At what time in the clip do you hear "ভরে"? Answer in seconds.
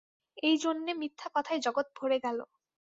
1.95-2.17